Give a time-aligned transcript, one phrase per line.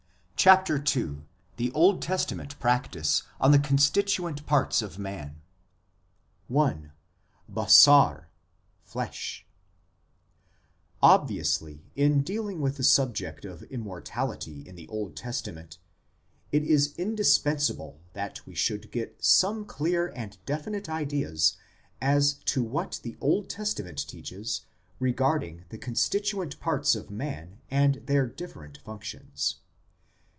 [0.43, 1.17] CHAPTER II
[1.57, 5.39] THE OLD TESTAMENT TEACHING ON THE CONSTITUENT PARTS OF MAN
[6.49, 6.75] I.
[7.47, 8.27] "BASAR,"
[8.83, 9.45] FLESH
[11.03, 15.77] OBVIOUSLY, in dealing with the subject of Immortality in the Old Testament
[16.51, 21.55] it is indispensable that we should get some clear and definite ideas
[22.01, 24.61] as to what the Old Testament teaches
[24.99, 29.57] regarding the constituent parts of man and their different functions.